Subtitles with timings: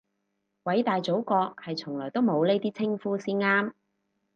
[0.63, 3.73] 偉大祖國係從來都冇呢啲稱呼先啱